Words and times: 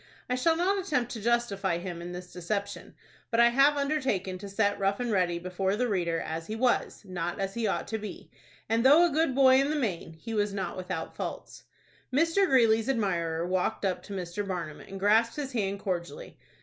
I 0.27 0.33
shall 0.33 0.55
not 0.57 0.79
attempt 0.83 1.11
to 1.11 1.21
justify 1.21 1.77
him 1.77 2.01
in 2.01 2.11
this 2.11 2.33
deception; 2.33 2.95
but 3.29 3.39
I 3.39 3.49
have 3.49 3.77
undertaken 3.77 4.39
to 4.39 4.49
set 4.49 4.79
Rough 4.79 4.99
and 4.99 5.11
Ready 5.11 5.37
before 5.37 5.75
the 5.75 5.87
reader 5.87 6.19
as 6.19 6.47
he 6.47 6.55
was, 6.55 7.03
not 7.05 7.39
as 7.39 7.53
he 7.53 7.67
ought 7.67 7.87
to 7.89 7.99
be, 7.99 8.31
and, 8.67 8.83
though 8.83 9.05
a 9.05 9.11
good 9.11 9.35
boy 9.35 9.61
in 9.61 9.69
the 9.69 9.75
main, 9.75 10.13
he 10.13 10.33
was 10.33 10.55
not 10.55 10.75
without 10.75 11.15
faults. 11.15 11.65
Mr. 12.11 12.47
Greeley's 12.47 12.89
admirer 12.89 13.45
walked 13.45 13.85
up 13.85 14.01
to 14.01 14.13
Mr. 14.13 14.43
Barnum, 14.47 14.79
and 14.79 14.99
grasped 14.99 15.35
his 15.35 15.51
hand 15.51 15.79
cordially. 15.79 16.35